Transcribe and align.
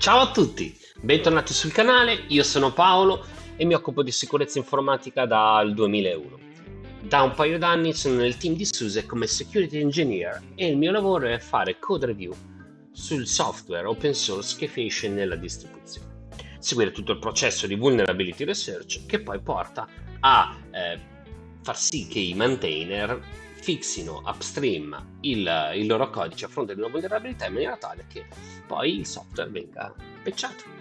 Ciao 0.00 0.20
a 0.20 0.30
tutti, 0.30 0.78
bentornati 1.00 1.52
sul 1.52 1.72
canale, 1.72 2.22
io 2.28 2.44
sono 2.44 2.72
Paolo 2.72 3.26
e 3.56 3.64
mi 3.64 3.74
occupo 3.74 4.04
di 4.04 4.12
sicurezza 4.12 4.56
informatica 4.56 5.26
dal 5.26 5.74
2001. 5.74 6.38
Da 7.00 7.22
un 7.22 7.34
paio 7.34 7.58
d'anni 7.58 7.92
sono 7.92 8.14
nel 8.14 8.36
team 8.36 8.54
di 8.54 8.64
SUSE 8.64 9.06
come 9.06 9.26
Security 9.26 9.80
Engineer 9.80 10.40
e 10.54 10.68
il 10.68 10.76
mio 10.76 10.92
lavoro 10.92 11.26
è 11.26 11.40
fare 11.40 11.80
code 11.80 12.06
review 12.06 12.32
sul 12.92 13.26
software 13.26 13.88
open 13.88 14.14
source 14.14 14.56
che 14.56 14.68
finisce 14.68 15.08
nella 15.08 15.34
distribuzione. 15.34 16.28
Seguire 16.60 16.92
tutto 16.92 17.10
il 17.10 17.18
processo 17.18 17.66
di 17.66 17.74
vulnerability 17.74 18.44
research 18.44 19.04
che 19.04 19.18
poi 19.18 19.40
porta 19.40 19.88
a 20.20 20.56
eh, 20.70 21.00
far 21.60 21.76
sì 21.76 22.06
che 22.06 22.20
i 22.20 22.34
maintainer 22.34 23.20
fixino 23.60 24.22
upstream 24.24 25.18
il, 25.22 25.72
il, 25.74 25.86
loro 25.86 26.10
codice 26.10 26.46
a 26.46 26.48
fronte 26.48 26.74
di 26.74 26.80
una 26.80 26.90
vulnerabilità 26.90 27.46
in 27.46 27.52
maniera 27.54 27.76
tale 27.76 28.04
che 28.08 28.24
poi 28.66 28.98
il 28.98 29.06
software 29.06 29.50
venga 29.50 29.92
patchato. 30.22 30.76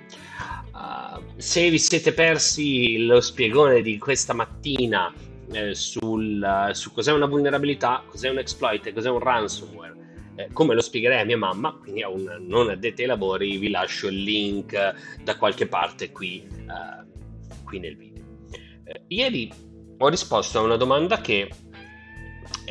Uh, 0.74 1.22
se 1.38 1.70
vi 1.70 1.80
siete 1.80 2.14
persi 2.14 3.06
lo 3.06 3.20
spiegone 3.20 3.82
di 3.82 3.98
questa 3.98 4.34
mattina 4.34 5.12
eh, 5.52 5.74
sul, 5.74 6.70
su 6.74 6.92
cos'è 6.92 7.12
una 7.12 7.26
vulnerabilità, 7.26 8.04
cos'è 8.08 8.30
un 8.30 8.38
exploit 8.38 8.86
e 8.86 8.94
cos'è 8.94 9.10
un 9.10 9.20
ransomware, 9.20 9.96
eh, 10.36 10.50
come 10.54 10.76
lo 10.76 10.82
spiegherei 10.82 11.22
a 11.22 11.26
mia 11.26 11.38
mamma, 11.38 11.74
quindi 11.74 12.04
a 12.04 12.10
un 12.10 12.46
non 12.48 12.70
addetto 12.70 13.02
ai 13.02 13.08
lavori, 13.08 13.58
vi 13.58 13.70
lascio 13.70 14.08
il 14.08 14.22
link 14.22 14.76
da 15.24 15.36
qualche 15.38 15.68
parte 15.68 16.12
qui, 16.12 16.48
uh, 16.48 17.64
qui 17.64 17.80
nel 17.80 17.98
video. 17.98 18.24
Eh, 18.84 19.02
ieri 19.08 19.52
ho 19.98 20.08
risposto 20.10 20.60
a 20.60 20.62
una 20.62 20.78
domanda 20.78 21.22
che 21.22 21.50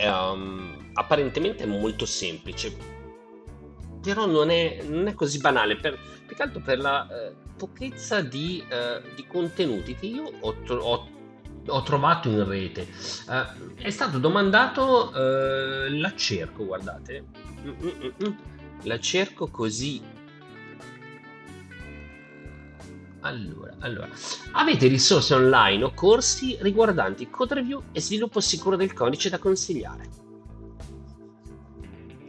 um, 0.05 0.91
apparentemente 0.95 1.65
è 1.65 1.67
molto 1.67 2.07
semplice, 2.07 2.75
però 4.03 4.27
non 4.27 4.51
è, 4.51 4.83
non 4.87 5.07
è 5.07 5.15
così 5.15 5.39
banale, 5.39 5.77
per, 5.77 5.99
più 6.27 6.37
che 6.37 6.43
altro 6.43 6.61
per 6.61 6.79
la 6.79 7.07
eh, 7.09 7.35
pochezza 7.57 8.21
di, 8.21 8.65
eh, 8.69 9.03
di, 9.15 9.27
contenuti 9.27 9.95
che 9.95 10.07
io 10.07 10.31
ho, 10.41 10.57
ho, 10.69 11.09
ho 11.67 11.83
trovato 11.83 12.29
in 12.29 12.47
rete. 12.47 12.87
Uh, 13.27 13.75
è 13.77 13.91
stato 13.91 14.19
domandato, 14.19 15.11
uh, 15.11 15.99
la 15.99 16.13
cerco, 16.15 16.65
guardate, 16.65 17.25
Mm-mm-mm. 17.65 18.37
la 18.83 18.99
cerco 19.01 19.49
così 19.49 20.01
Allora, 23.27 23.75
allora, 23.81 24.09
avete 24.53 24.87
risorse 24.87 25.35
online 25.35 25.83
o 25.83 25.93
corsi 25.93 26.57
riguardanti 26.61 27.29
code 27.29 27.55
review 27.55 27.83
e 27.91 28.01
sviluppo 28.01 28.39
sicuro 28.39 28.77
del 28.77 28.93
codice 28.93 29.29
da 29.29 29.39
consigliare? 29.39 30.09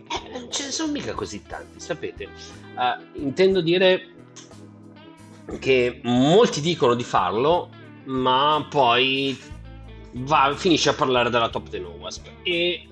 Eh, 0.10 0.40
non 0.40 0.52
ce 0.52 0.66
ne 0.66 0.72
sono 0.72 0.92
mica 0.92 1.14
così 1.14 1.44
tanti, 1.46 1.80
sapete. 1.80 2.28
Uh, 2.76 3.20
intendo 3.22 3.62
dire 3.62 4.10
che 5.60 6.02
molti 6.04 6.62
dicono 6.62 6.96
di 6.96 7.04
farlo, 7.04 7.70
ma 8.06 8.66
poi 8.68 9.40
va, 10.14 10.52
finisce 10.56 10.90
a 10.90 10.94
parlare 10.94 11.30
della 11.30 11.50
top 11.50 11.70
10 11.70 11.86
OWASP 11.86 12.28
e 12.42 12.88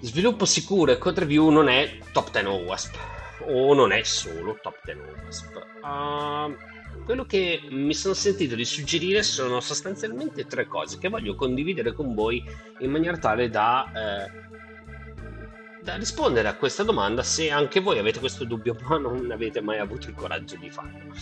sviluppo 0.00 0.46
sicuro 0.46 0.92
e 0.92 0.98
code 0.98 1.20
review 1.20 1.50
non 1.50 1.68
è 1.68 1.98
top 2.12 2.30
10 2.30 2.46
OWASP 2.46 3.14
o 3.40 3.74
non 3.74 3.92
è 3.92 4.02
solo 4.02 4.58
top 4.62 4.80
10 4.84 5.00
OWASP. 5.00 5.66
Uh, 5.82 7.02
quello 7.04 7.24
che 7.24 7.60
mi 7.70 7.94
sono 7.94 8.14
sentito 8.14 8.54
di 8.54 8.64
suggerire 8.64 9.22
sono 9.22 9.60
sostanzialmente 9.60 10.46
tre 10.46 10.66
cose 10.66 10.98
che 10.98 11.08
voglio 11.08 11.34
condividere 11.34 11.92
con 11.92 12.14
voi 12.14 12.42
in 12.78 12.90
maniera 12.90 13.18
tale 13.18 13.50
da, 13.50 13.92
eh, 13.94 15.82
da 15.82 15.96
rispondere 15.96 16.48
a 16.48 16.54
questa 16.54 16.82
domanda 16.82 17.22
se 17.22 17.50
anche 17.50 17.80
voi 17.80 17.98
avete 17.98 18.20
questo 18.20 18.44
dubbio 18.44 18.76
ma 18.88 18.98
non 18.98 19.30
avete 19.30 19.60
mai 19.60 19.78
avuto 19.78 20.08
il 20.08 20.14
coraggio 20.14 20.56
di 20.56 20.70
farlo. 20.70 21.12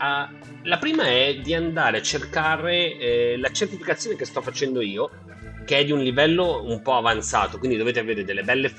Uh, 0.00 0.32
la 0.62 0.78
prima 0.78 1.06
è 1.06 1.40
di 1.42 1.54
andare 1.54 1.98
a 1.98 2.02
cercare 2.02 2.96
eh, 2.98 3.36
la 3.36 3.50
certificazione 3.50 4.14
che 4.14 4.24
sto 4.24 4.40
facendo 4.40 4.80
io, 4.80 5.10
che 5.66 5.78
è 5.78 5.84
di 5.84 5.90
un 5.90 5.98
livello 5.98 6.62
un 6.64 6.80
po' 6.82 6.96
avanzato, 6.96 7.58
quindi 7.58 7.76
dovete 7.76 7.98
avere 7.98 8.24
delle 8.24 8.44
belle 8.44 8.72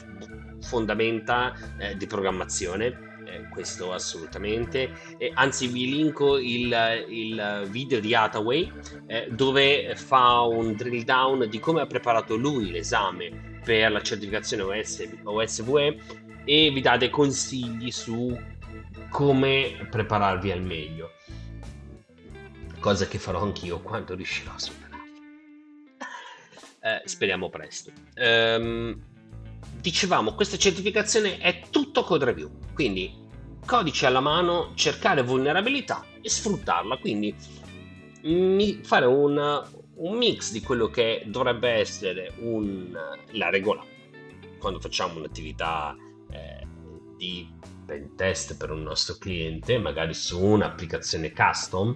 fondamenta 0.69 1.53
eh, 1.77 1.97
di 1.97 2.05
programmazione. 2.05 3.07
Eh, 3.25 3.47
questo 3.49 3.91
assolutamente. 3.93 4.91
Eh, 5.17 5.31
anzi, 5.33 5.67
vi 5.67 5.89
linko 5.89 6.37
il, 6.37 7.05
il 7.09 7.67
video 7.69 7.99
di 7.99 8.15
Hathaway 8.15 8.71
eh, 9.07 9.27
dove 9.29 9.95
fa 9.95 10.41
un 10.41 10.73
drill 10.73 11.03
down 11.03 11.47
di 11.49 11.59
come 11.59 11.81
ha 11.81 11.85
preparato 11.85 12.35
lui 12.35 12.71
l'esame 12.71 13.59
per 13.63 13.91
la 13.91 14.01
certificazione 14.01 14.63
OS, 14.63 15.07
OSVE 15.23 15.99
e 16.45 16.71
vi 16.71 16.81
dà 16.81 16.97
dei 16.97 17.09
consigli 17.09 17.91
su 17.91 18.35
come 19.09 19.87
prepararvi 19.89 20.51
al 20.51 20.63
meglio. 20.63 21.11
Cosa 22.79 23.05
che 23.07 23.19
farò 23.19 23.41
anch'io 23.43 23.79
quando 23.81 24.15
riuscirò 24.15 24.53
a 24.53 24.59
superarlo. 24.59 24.89
Eh, 26.81 27.01
speriamo 27.05 27.49
presto. 27.49 27.91
Um, 28.15 28.99
dicevamo, 29.79 30.33
questa 30.33 30.57
certificazione 30.57 31.37
è 31.37 31.61
tutto 31.69 32.03
code 32.03 32.25
review, 32.25 32.51
quindi 32.73 33.27
codice 33.65 34.05
alla 34.05 34.19
mano, 34.19 34.71
cercare 34.75 35.21
vulnerabilità 35.21 36.03
e 36.21 36.29
sfruttarla, 36.29 36.97
quindi 36.97 37.35
fare 38.83 39.05
un, 39.05 39.63
un 39.95 40.17
mix 40.17 40.51
di 40.51 40.61
quello 40.61 40.87
che 40.87 41.23
dovrebbe 41.27 41.69
essere 41.69 42.33
un, 42.39 42.97
la 43.31 43.49
regola 43.49 43.83
quando 44.59 44.79
facciamo 44.79 45.17
un'attività 45.19 45.95
eh, 46.29 46.67
di 47.15 47.47
pen 47.85 48.15
test 48.15 48.57
per 48.57 48.71
un 48.71 48.83
nostro 48.83 49.15
cliente, 49.15 49.77
magari 49.79 50.13
su 50.13 50.39
un'applicazione 50.39 51.31
custom. 51.31 51.95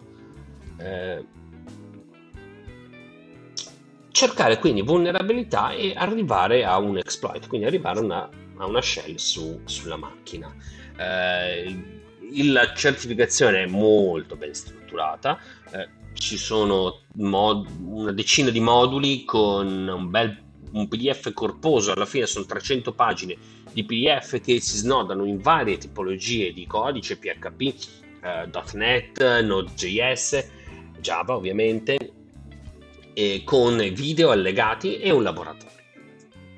Eh, 0.78 1.26
cercare 4.14 4.60
quindi 4.60 4.84
vulnerabilità 4.84 5.72
e 5.72 5.94
arrivare 5.96 6.64
a 6.64 6.78
un 6.78 6.98
exploit, 6.98 7.48
quindi 7.48 7.66
arrivare 7.66 8.00
una, 8.00 8.30
a 8.58 8.66
una 8.66 8.82
shell 8.82 9.16
su, 9.16 9.60
sulla 9.66 9.98
macchina. 9.98 10.54
Eh, 10.98 12.02
la 12.46 12.74
certificazione 12.74 13.64
è 13.64 13.66
molto 13.66 14.36
ben 14.36 14.54
strutturata, 14.54 15.40
eh, 15.72 15.90
ci 16.14 16.38
sono 16.38 17.00
mod- 17.16 17.68
una 17.82 18.12
decina 18.12 18.52
di 18.52 18.60
moduli 18.60 19.26
con 19.26 19.88
un 19.88 20.10
bel 20.10 20.42
un 20.74 20.88
PDF 20.88 21.34
corposo, 21.34 21.92
alla 21.92 22.06
fine 22.06 22.26
sono 22.26 22.46
300 22.46 22.94
pagine 22.94 23.36
di 23.72 23.84
PDF 23.84 24.42
che 24.42 24.60
si 24.60 24.78
snodano 24.78 25.26
in 25.26 25.40
varie 25.40 25.78
tipologie 25.78 26.52
di 26.52 26.66
codice, 26.66 27.18
PHP, 27.18 27.62
eh, 28.24 28.50
.NET, 28.74 29.42
Node.js, 29.42 30.50
Java 31.00 31.36
ovviamente, 31.36 32.23
eh, 33.14 33.44
con 33.44 33.78
video 33.78 34.32
allegati 34.32 34.98
e 34.98 35.12
un 35.12 35.24
laboratorio. 35.24 35.72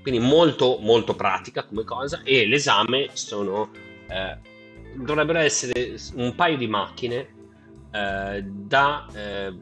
Quindi 0.02 0.20
molto 0.20 0.78
molto 0.82 1.16
pratica 1.16 1.66
come 1.66 1.84
cosa 1.84 2.22
e 2.24 2.46
l'esame 2.46 3.10
sono 3.14 3.72
eh, 4.08 4.38
dovrebbero 4.96 5.40
essere 5.40 5.96
un 6.14 6.34
paio 6.36 6.58
di 6.58 6.68
macchine 6.68 7.28
eh, 7.92 8.44
da, 8.44 9.08
eh, 9.14 9.54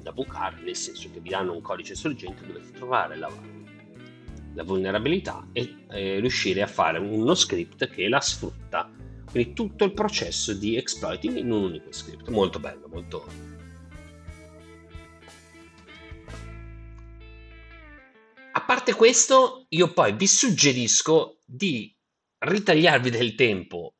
da 0.00 0.12
bucare, 0.12 0.60
nel 0.62 0.76
senso 0.76 1.10
che 1.12 1.20
vi 1.20 1.30
danno 1.30 1.52
un 1.52 1.60
codice 1.60 1.94
sorgente, 1.94 2.46
dovete 2.46 2.70
trovare 2.72 3.16
la, 3.16 3.30
la 4.54 4.62
vulnerabilità 4.62 5.48
e 5.52 5.84
eh, 5.90 6.20
riuscire 6.20 6.62
a 6.62 6.66
fare 6.66 6.98
uno 6.98 7.34
script 7.34 7.88
che 7.88 8.08
la 8.08 8.20
sfrutta. 8.20 8.90
Quindi 9.30 9.52
tutto 9.52 9.84
il 9.84 9.92
processo 9.92 10.54
di 10.54 10.76
exploiting 10.76 11.36
in 11.36 11.50
un 11.50 11.64
unico 11.64 11.90
script. 11.90 12.28
Molto 12.28 12.60
bello, 12.60 12.86
molto, 12.88 13.26
parte 18.64 18.94
questo, 18.94 19.66
io 19.70 19.92
poi 19.92 20.12
vi 20.12 20.26
suggerisco 20.26 21.38
di 21.44 21.94
ritagliarvi 22.38 23.10
del 23.10 23.34
tempo. 23.34 23.94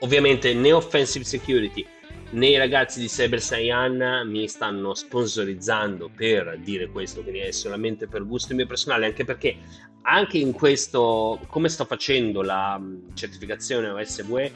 Ovviamente 0.00 0.52
né 0.54 0.72
Offensive 0.72 1.24
Security 1.24 1.86
né 2.30 2.48
i 2.48 2.56
ragazzi 2.56 3.00
di 3.00 3.06
Cyber 3.06 3.40
Cyan 3.40 4.28
mi 4.28 4.48
stanno 4.48 4.94
sponsorizzando 4.94 6.10
per 6.14 6.58
dire 6.58 6.88
questo, 6.88 7.22
quindi 7.22 7.40
è 7.40 7.50
solamente 7.52 8.06
per 8.06 8.26
gusto 8.26 8.54
mio 8.54 8.66
personale, 8.66 9.06
anche 9.06 9.24
perché 9.24 9.56
anche 10.02 10.38
in 10.38 10.52
questo, 10.52 11.40
come 11.48 11.68
sto 11.68 11.84
facendo 11.84 12.42
la 12.42 12.80
certificazione 13.14 13.88
OSVE, 13.88 14.44
eh, 14.44 14.52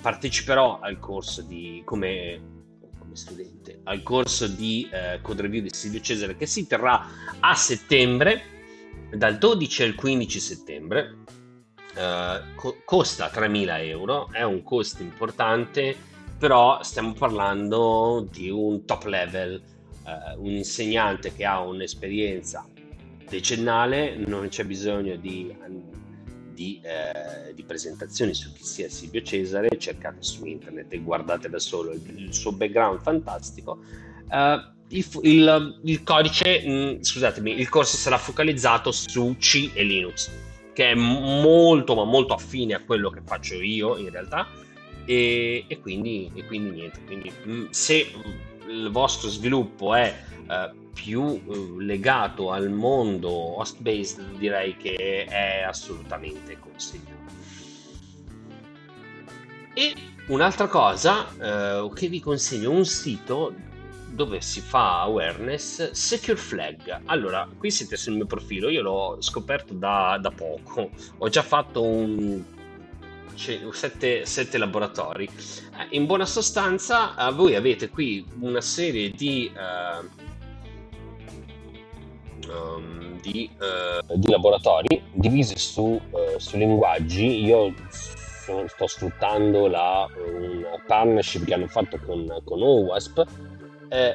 parteciperò 0.00 0.80
al 0.80 0.98
corso 0.98 1.42
di 1.42 1.82
come 1.84 2.56
studente 3.18 3.80
al 3.84 4.02
corso 4.02 4.46
di 4.46 4.88
eh, 4.92 5.18
code 5.20 5.42
review 5.42 5.62
di 5.62 5.70
Silvio 5.72 6.00
Cesare 6.00 6.36
che 6.36 6.46
si 6.46 6.66
terrà 6.66 7.04
a 7.40 7.54
settembre 7.54 8.56
dal 9.10 9.38
12 9.38 9.82
al 9.82 9.94
15 9.94 10.40
settembre. 10.40 11.16
Eh, 11.94 12.40
co- 12.54 12.76
costa 12.84 13.30
3.000 13.30 13.84
euro, 13.86 14.28
è 14.30 14.42
un 14.42 14.62
costo 14.62 15.02
importante, 15.02 15.96
però 16.38 16.82
stiamo 16.82 17.12
parlando 17.12 18.26
di 18.30 18.50
un 18.50 18.84
top 18.84 19.04
level, 19.04 19.60
eh, 20.06 20.36
un 20.36 20.50
insegnante 20.50 21.34
che 21.34 21.44
ha 21.44 21.60
un'esperienza 21.60 22.64
decennale, 23.28 24.16
non 24.16 24.48
c'è 24.48 24.64
bisogno 24.64 25.16
di, 25.16 25.54
di, 26.54 26.80
eh, 26.82 27.52
di, 27.52 27.64
presentazioni 27.64 28.32
su 28.32 28.52
chi 28.52 28.62
sia 28.62 28.88
Silvio 28.88 29.22
Cesare, 29.22 29.76
cercate 29.76 30.22
su 30.22 30.46
internet 30.46 30.92
e 30.92 30.98
guardate 30.98 31.48
da 31.48 31.58
solo 31.58 31.92
il, 31.92 32.02
il 32.16 32.32
suo 32.32 32.52
background 32.52 33.00
fantastico. 33.00 33.78
Uh, 34.30 34.76
il, 34.88 35.06
il, 35.22 35.80
il, 35.84 36.02
codice, 36.02 36.62
mh, 36.64 36.70
mm, 36.70 37.00
scusatemi, 37.00 37.58
il 37.58 37.68
corso 37.68 37.96
sarà 37.96 38.18
focalizzato 38.18 38.90
su 38.92 39.36
C 39.38 39.70
e 39.74 39.82
Linux, 39.82 40.30
che 40.72 40.90
è 40.90 40.94
molto 40.94 41.94
ma 41.94 42.04
molto 42.04 42.34
affine 42.34 42.74
a 42.74 42.80
quello 42.80 43.10
che 43.10 43.20
faccio 43.24 43.54
io 43.54 43.96
in 43.96 44.10
realtà. 44.10 44.46
E, 45.04 45.64
e, 45.66 45.80
quindi, 45.80 46.30
e 46.34 46.44
quindi, 46.44 46.70
niente. 46.70 47.00
Quindi, 47.04 47.32
mh, 47.44 47.50
mm, 47.50 47.66
se 47.70 48.12
il 48.68 48.90
vostro 48.90 49.28
sviluppo 49.28 49.94
è 49.94 50.14
uh, 50.46 50.92
più 50.92 51.22
uh, 51.22 51.78
legato 51.78 52.50
al 52.50 52.70
mondo 52.70 53.30
host-based, 53.30 54.36
direi 54.36 54.76
che 54.76 55.24
è 55.24 55.62
assolutamente 55.62 56.58
consigliato. 56.60 57.16
E 59.72 59.94
un'altra 60.26 60.66
cosa 60.66 61.26
uh, 61.84 61.92
che 61.92 62.08
vi 62.08 62.20
consiglio, 62.20 62.70
un 62.70 62.84
sito 62.84 63.54
dove 64.18 64.40
si 64.40 64.60
fa 64.60 65.02
awareness 65.02 65.92
Secure 65.92 66.36
Flag. 66.36 67.02
Allora, 67.04 67.48
qui 67.56 67.70
siete 67.70 67.96
sul 67.96 68.14
mio 68.14 68.26
profilo, 68.26 68.68
io 68.68 68.82
l'ho 68.82 69.16
scoperto 69.20 69.74
da, 69.74 70.18
da 70.20 70.32
poco, 70.32 70.90
ho 71.18 71.28
già 71.28 71.42
fatto 71.42 71.84
un 71.84 72.42
sette, 73.36 74.26
sette, 74.26 74.58
laboratori. 74.58 75.24
Eh, 75.26 75.96
in 75.96 76.06
buona 76.06 76.26
sostanza, 76.26 77.14
uh, 77.16 77.32
voi 77.32 77.54
avete 77.54 77.90
qui 77.90 78.26
una 78.40 78.60
serie 78.60 79.10
di, 79.10 79.52
uh, 79.54 80.04
um, 82.50 83.20
di, 83.20 83.48
uh, 83.56 84.18
di, 84.18 84.30
laboratori 84.32 85.00
divisi 85.12 85.56
su, 85.56 86.00
su 86.38 86.56
linguaggi. 86.56 87.44
Io 87.44 87.72
sto 87.88 88.86
sfruttando 88.88 89.68
la, 89.68 90.08
una 90.16 90.82
partnership 90.84 91.44
che 91.44 91.54
hanno 91.54 91.68
fatto 91.68 92.00
con, 92.04 92.26
con 92.44 92.60
OWASP 92.60 93.26
è, 93.88 94.14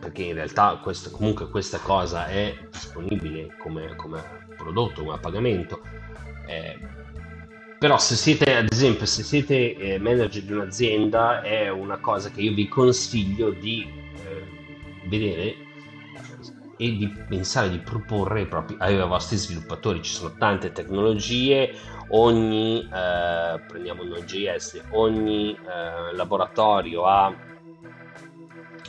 perché 0.00 0.22
in 0.22 0.34
realtà 0.34 0.78
questo, 0.82 1.10
comunque 1.10 1.48
questa 1.48 1.78
cosa 1.78 2.26
è 2.26 2.56
disponibile 2.70 3.54
come, 3.58 3.94
come 3.96 4.22
prodotto, 4.56 5.02
come 5.04 5.18
pagamento. 5.18 5.80
Eh, 6.46 6.78
però 7.78 7.98
se 7.98 8.14
siete, 8.14 8.56
ad 8.56 8.68
esempio, 8.70 9.04
se 9.04 9.22
siete 9.22 9.76
eh, 9.76 9.98
manager 9.98 10.42
di 10.42 10.52
un'azienda, 10.52 11.42
è 11.42 11.68
una 11.68 11.98
cosa 11.98 12.30
che 12.30 12.40
io 12.40 12.54
vi 12.54 12.68
consiglio 12.68 13.50
di 13.50 13.86
eh, 14.24 15.08
vedere 15.08 15.56
e 16.78 16.96
di 16.96 17.08
pensare 17.28 17.70
di 17.70 17.78
proporre 17.78 18.48
ai 18.78 19.06
vostri 19.06 19.36
sviluppatori. 19.36 20.02
Ci 20.02 20.12
sono 20.12 20.34
tante 20.38 20.72
tecnologie, 20.72 21.74
ogni, 22.08 22.80
eh, 22.82 23.60
prendiamo 23.66 24.04
Node.js, 24.04 24.84
ogni 24.90 25.52
eh, 25.52 26.14
laboratorio 26.14 27.04
ha 27.04 27.45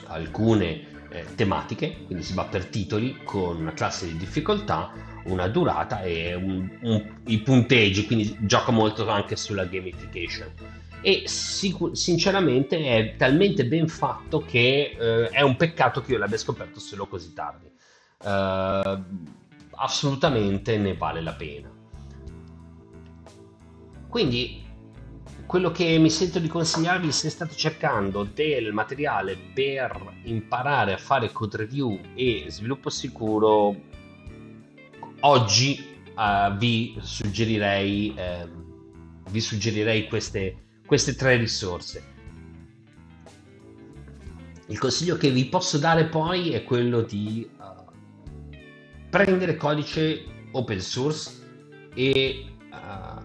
alcune 0.08 1.10
eh, 1.10 1.26
tematiche, 1.36 2.04
quindi 2.06 2.24
si 2.24 2.34
va 2.34 2.46
per 2.46 2.66
titoli 2.66 3.20
con 3.24 3.58
una 3.58 3.74
classe 3.74 4.08
di 4.08 4.18
difficoltà, 4.18 4.92
una 5.26 5.48
durata 5.48 6.02
e 6.02 6.34
un, 6.34 6.70
un, 6.82 7.20
i 7.26 7.40
punteggi, 7.40 8.06
quindi 8.06 8.36
gioca 8.42 8.72
molto 8.72 9.08
anche 9.10 9.36
sulla 9.36 9.66
gamification. 9.66 10.52
E 11.02 11.24
sic- 11.26 11.96
sinceramente 11.96 12.78
è 12.80 13.16
talmente 13.16 13.66
ben 13.66 13.88
fatto 13.88 14.44
che 14.44 14.96
eh, 15.00 15.30
è 15.30 15.42
un 15.42 15.56
peccato 15.56 16.02
che 16.02 16.14
io 16.14 16.18
l'abbia 16.18 16.38
scoperto 16.38 16.80
solo 16.80 17.08
così 17.08 17.34
tardi. 17.34 17.70
Uh, 18.20 19.04
assolutamente 19.76 20.78
ne 20.78 20.96
vale 20.96 21.22
la 21.22 21.34
pena. 21.34 21.70
Quindi 24.10 24.67
quello 25.48 25.72
che 25.72 25.98
mi 25.98 26.10
sento 26.10 26.40
di 26.40 26.50
consigliarvi 26.50 27.10
se 27.10 27.30
state 27.30 27.56
cercando 27.56 28.24
del 28.26 28.74
materiale 28.74 29.38
per 29.54 30.20
imparare 30.24 30.94
a 30.94 30.98
fare 30.98 31.32
code 31.32 31.58
review 31.58 31.98
e 32.16 32.48
sviluppo 32.50 32.90
sicuro, 32.90 33.74
oggi 35.22 35.86
uh, 36.16 36.54
vi 36.58 36.98
suggerirei, 37.00 38.14
uh, 38.14 38.50
vi 39.30 39.40
suggerirei 39.40 40.10
queste, 40.10 40.82
queste 40.86 41.16
tre 41.16 41.38
risorse. 41.38 42.16
Il 44.68 44.78
consiglio 44.78 45.16
che 45.16 45.32
vi 45.32 45.46
posso 45.46 45.78
dare 45.78 46.08
poi 46.08 46.52
è 46.52 46.66
quello 46.66 47.02
di 47.02 47.50
uh, 47.58 47.90
prendere 49.10 49.56
codice 49.56 50.26
open 50.52 50.82
source 50.82 51.32
e 51.94 52.57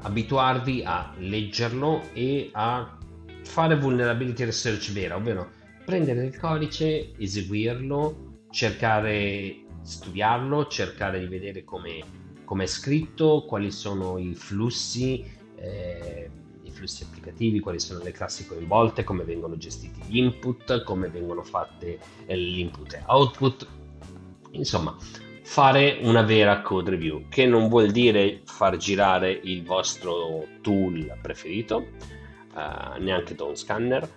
abituarvi 0.02 0.82
a 0.84 1.14
leggerlo 1.18 2.02
e 2.12 2.50
a 2.52 2.98
fare 3.44 3.76
vulnerability 3.76 4.44
research 4.44 4.92
vera, 4.92 5.16
ovvero 5.16 5.50
prendere 5.84 6.24
il 6.24 6.38
codice, 6.38 7.12
eseguirlo, 7.18 8.46
cercare 8.50 9.10
di 9.10 9.66
studiarlo, 9.82 10.66
cercare 10.68 11.18
di 11.18 11.26
vedere 11.26 11.64
come, 11.64 12.02
è 12.62 12.66
scritto, 12.66 13.44
quali 13.46 13.70
sono 13.70 14.18
i 14.18 14.34
flussi, 14.34 15.24
eh, 15.56 16.30
i 16.62 16.70
flussi 16.70 17.02
applicativi, 17.02 17.60
quali 17.60 17.80
sono 17.80 18.02
le 18.02 18.12
classi 18.12 18.46
coinvolte, 18.46 19.04
come 19.04 19.24
vengono 19.24 19.56
gestiti 19.56 20.00
gli 20.06 20.18
input, 20.18 20.84
come 20.84 21.08
vengono 21.08 21.42
fatte 21.42 21.98
l'input 22.26 22.92
e 22.92 23.02
output. 23.06 23.66
Insomma, 24.52 24.96
fare 25.52 25.98
una 26.00 26.22
vera 26.22 26.62
code 26.62 26.88
review, 26.88 27.28
che 27.28 27.44
non 27.44 27.68
vuol 27.68 27.90
dire 27.90 28.40
far 28.46 28.78
girare 28.78 29.30
il 29.30 29.62
vostro 29.62 30.46
tool 30.62 31.18
preferito, 31.20 31.88
uh, 32.54 32.98
neanche 32.98 33.34
Dawn 33.34 33.54
Scanner, 33.54 34.10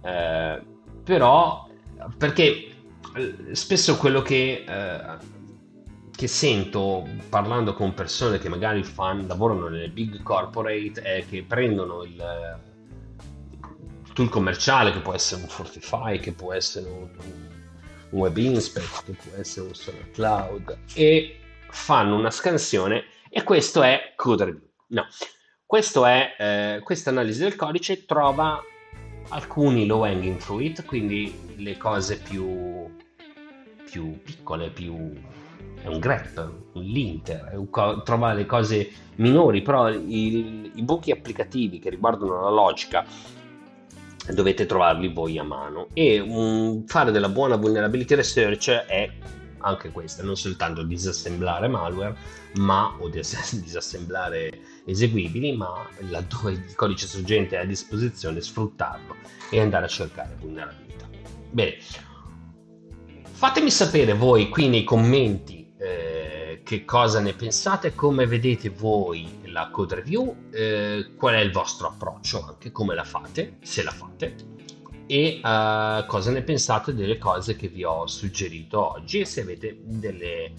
uh, 0.00 0.64
però 1.02 1.68
perché 2.16 2.68
eh, 3.16 3.34
spesso 3.50 3.96
quello 3.96 4.22
che, 4.22 4.64
uh, 4.64 5.24
che, 6.14 6.28
sento 6.28 7.04
parlando 7.28 7.74
con 7.74 7.92
persone 7.92 8.38
che 8.38 8.48
magari 8.48 8.84
fan, 8.84 9.26
lavorano 9.26 9.66
nelle 9.66 9.88
big 9.88 10.22
corporate 10.22 11.02
è 11.02 11.24
che 11.28 11.42
prendono 11.42 12.04
il 12.04 12.58
tool 14.12 14.28
commerciale 14.28 14.92
che 14.92 15.00
può 15.00 15.14
essere 15.14 15.42
un 15.42 15.48
Fortify, 15.48 16.20
che 16.20 16.30
può 16.32 16.52
essere 16.52 16.88
un 16.88 17.49
web 18.10 18.36
inspect, 18.36 19.12
può 19.12 19.38
essere 19.38 19.66
un 19.66 19.74
sonar 19.74 20.10
cloud, 20.10 20.78
e 20.94 21.38
fanno 21.68 22.16
una 22.16 22.30
scansione 22.30 23.04
e 23.28 23.42
questo 23.42 23.82
è 23.82 24.12
code. 24.16 24.60
No, 24.88 25.06
questo 25.64 26.04
è, 26.04 26.34
eh, 26.38 26.80
questa 26.82 27.10
analisi 27.10 27.40
del 27.40 27.56
codice 27.56 28.04
trova 28.04 28.60
alcuni 29.28 29.86
low 29.86 30.02
hanging 30.02 30.38
fruit, 30.38 30.84
quindi 30.84 31.54
le 31.56 31.76
cose 31.76 32.18
più, 32.18 32.88
più 33.88 34.20
piccole, 34.22 34.70
più 34.70 35.12
è 35.82 35.86
un 35.86 35.98
grep, 35.98 36.52
un 36.72 36.82
linter, 36.82 37.52
un 37.54 37.70
co- 37.70 38.02
trova 38.02 38.32
le 38.32 38.46
cose 38.46 38.90
minori, 39.16 39.62
però 39.62 39.88
il, 39.88 40.70
i 40.74 40.82
buchi 40.82 41.10
applicativi 41.10 41.78
che 41.78 41.90
riguardano 41.90 42.42
la 42.42 42.50
logica 42.50 43.04
dovete 44.28 44.66
trovarli 44.66 45.12
voi 45.12 45.38
a 45.38 45.42
mano 45.42 45.88
e 45.94 46.20
um, 46.20 46.86
fare 46.86 47.10
della 47.10 47.28
buona 47.28 47.56
vulnerability 47.56 48.14
research 48.14 48.70
è 48.70 49.10
anche 49.62 49.90
questa, 49.90 50.22
non 50.22 50.36
soltanto 50.36 50.82
disassemblare 50.82 51.68
malware 51.68 52.16
ma, 52.54 52.94
o 52.98 53.08
disassemblare 53.10 54.58
eseguibili, 54.84 55.56
ma 55.56 55.86
laddove 56.08 56.52
il 56.52 56.74
codice 56.74 57.06
sorgente 57.06 57.56
è 57.56 57.60
a 57.60 57.64
disposizione 57.64 58.40
sfruttarlo 58.40 59.16
e 59.50 59.60
andare 59.60 59.84
a 59.84 59.88
cercare 59.88 60.36
vulnerabilità. 60.40 61.08
Bene, 61.50 61.76
fatemi 63.22 63.70
sapere 63.70 64.14
voi 64.14 64.48
qui 64.48 64.68
nei 64.68 64.84
commenti 64.84 65.59
che 66.70 66.84
cosa 66.84 67.18
ne 67.18 67.32
pensate, 67.32 67.96
come 67.96 68.26
vedete 68.26 68.68
voi 68.68 69.40
la 69.46 69.70
code 69.72 69.96
review, 69.96 70.50
eh, 70.52 71.14
qual 71.16 71.34
è 71.34 71.40
il 71.40 71.50
vostro 71.50 71.88
approccio, 71.88 72.46
anche 72.46 72.70
come 72.70 72.94
la 72.94 73.02
fate, 73.02 73.56
se 73.60 73.82
la 73.82 73.90
fate, 73.90 74.36
e 75.08 75.40
uh, 75.42 76.06
cosa 76.06 76.30
ne 76.30 76.42
pensate 76.42 76.94
delle 76.94 77.18
cose 77.18 77.56
che 77.56 77.66
vi 77.66 77.82
ho 77.82 78.06
suggerito 78.06 78.92
oggi 78.92 79.18
e 79.18 79.24
se 79.24 79.40
avete 79.40 79.80
delle, 79.82 80.52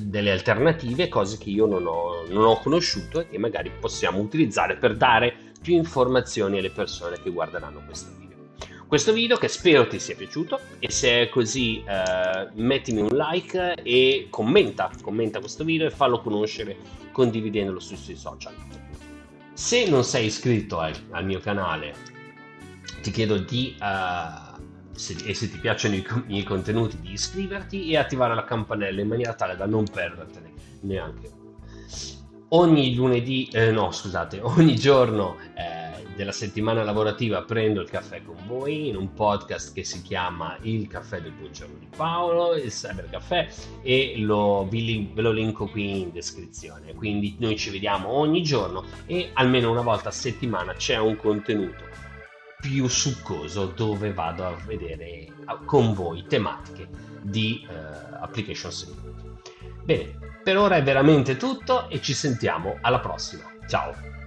delle 0.00 0.32
alternative, 0.32 1.06
cose 1.06 1.38
che 1.38 1.50
io 1.50 1.66
non 1.66 1.86
ho, 1.86 2.26
non 2.28 2.44
ho 2.44 2.58
conosciuto 2.58 3.20
e 3.20 3.28
che 3.28 3.38
magari 3.38 3.70
possiamo 3.70 4.18
utilizzare 4.18 4.76
per 4.76 4.96
dare 4.96 5.52
più 5.62 5.76
informazioni 5.76 6.58
alle 6.58 6.70
persone 6.70 7.20
che 7.22 7.30
guarderanno 7.30 7.84
questo 7.86 8.10
video 8.10 8.27
questo 8.88 9.12
video 9.12 9.36
che 9.36 9.48
spero 9.48 9.86
ti 9.86 9.98
sia 9.98 10.16
piaciuto 10.16 10.58
e 10.78 10.90
se 10.90 11.20
è 11.20 11.28
così 11.28 11.84
eh, 11.86 12.48
mettimi 12.54 13.02
un 13.02 13.10
like 13.12 13.74
e 13.74 14.28
commenta, 14.30 14.90
commenta 15.02 15.40
questo 15.40 15.62
video 15.62 15.86
e 15.86 15.90
fallo 15.90 16.22
conoscere 16.22 16.74
condividendolo 17.12 17.80
sui 17.80 17.98
suoi 17.98 18.16
social. 18.16 18.54
Se 19.52 19.86
non 19.90 20.04
sei 20.04 20.26
iscritto 20.26 20.78
al, 20.78 20.94
al 21.10 21.26
mio 21.26 21.38
canale 21.38 21.94
ti 23.02 23.10
chiedo 23.10 23.36
di, 23.36 23.76
uh, 23.78 24.58
se, 24.92 25.16
e 25.22 25.34
se 25.34 25.50
ti 25.50 25.58
piacciono 25.58 25.94
i, 25.94 25.98
i 25.98 26.22
miei 26.26 26.44
contenuti, 26.44 26.98
di 26.98 27.12
iscriverti 27.12 27.90
e 27.90 27.98
attivare 27.98 28.34
la 28.34 28.44
campanella 28.44 29.02
in 29.02 29.08
maniera 29.08 29.34
tale 29.34 29.54
da 29.54 29.66
non 29.66 29.84
perdertene 29.84 30.52
neanche 30.80 31.38
ogni 32.50 32.94
lunedì, 32.94 33.48
eh, 33.52 33.70
no 33.70 33.90
scusate, 33.90 34.40
ogni 34.40 34.76
giorno 34.76 35.36
eh, 35.54 35.77
della 36.18 36.32
settimana 36.32 36.82
lavorativa 36.82 37.42
prendo 37.42 37.80
il 37.80 37.88
caffè 37.88 38.24
con 38.24 38.34
voi 38.44 38.88
in 38.88 38.96
un 38.96 39.14
podcast 39.14 39.72
che 39.72 39.84
si 39.84 40.02
chiama 40.02 40.58
Il 40.62 40.88
caffè 40.88 41.20
del 41.20 41.30
buongiorno 41.30 41.76
di 41.78 41.86
Paolo, 41.96 42.56
il 42.56 42.72
Cyber 42.72 43.08
Caffè 43.08 43.48
e 43.82 44.14
lo, 44.16 44.66
vi, 44.68 45.12
ve 45.14 45.22
lo 45.22 45.30
linko 45.30 45.68
qui 45.68 46.00
in 46.00 46.10
descrizione. 46.10 46.92
Quindi 46.94 47.36
noi 47.38 47.56
ci 47.56 47.70
vediamo 47.70 48.08
ogni 48.08 48.42
giorno 48.42 48.82
e 49.06 49.30
almeno 49.34 49.70
una 49.70 49.82
volta 49.82 50.08
a 50.08 50.12
settimana 50.12 50.72
c'è 50.72 50.96
un 50.96 51.14
contenuto 51.14 51.84
più 52.60 52.88
succoso 52.88 53.66
dove 53.66 54.12
vado 54.12 54.44
a 54.44 54.56
vedere 54.66 55.28
con 55.66 55.94
voi 55.94 56.24
tematiche 56.26 56.88
di 57.22 57.64
eh, 57.70 57.74
application 58.18 58.72
security. 58.72 59.22
Bene, 59.84 60.18
per 60.42 60.58
ora 60.58 60.74
è 60.74 60.82
veramente 60.82 61.36
tutto 61.36 61.88
e 61.88 62.00
ci 62.02 62.12
sentiamo 62.12 62.76
alla 62.80 62.98
prossima. 62.98 63.44
Ciao! 63.68 64.17